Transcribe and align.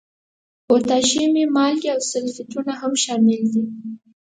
پوتاشیمي 0.67 1.43
مالګې 1.55 1.89
او 1.95 1.99
سلفیټونه 2.11 2.71
هم 2.81 2.93
شامل 3.03 3.41
دي. 3.53 3.63